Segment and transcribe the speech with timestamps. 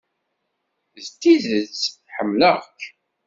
[0.93, 1.75] Deg tidet,
[2.15, 2.79] ḥemmleɣ-k.